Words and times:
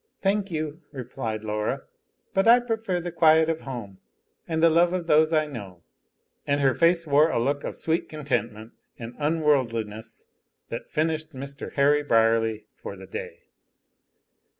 "Thank 0.23 0.49
you," 0.49 0.81
replied 0.91 1.43
Laura. 1.43 1.83
"But 2.33 2.47
I 2.47 2.59
prefer 2.59 2.99
the 2.99 3.11
quiet 3.11 3.51
of 3.51 3.61
home, 3.61 3.99
and 4.47 4.63
the 4.63 4.69
love 4.71 4.93
of 4.93 5.05
those 5.05 5.31
I 5.31 5.45
know;" 5.45 5.83
and 6.47 6.59
her 6.59 6.73
face 6.73 7.05
wore 7.05 7.29
a 7.29 7.37
look 7.39 7.63
of 7.63 7.75
sweet 7.75 8.09
contentment 8.09 8.71
and 8.97 9.13
unworldliness 9.19 10.25
that 10.69 10.89
finished 10.89 11.35
Mr. 11.35 11.73
Harry 11.73 12.01
Brierly 12.01 12.65
for 12.81 12.95
the 12.95 13.05
day. 13.05 13.41